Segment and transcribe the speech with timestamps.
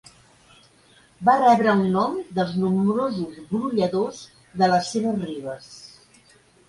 [1.27, 4.23] Va rebre el nom dels nombrosos brolladors
[4.63, 5.69] de les seves ribes.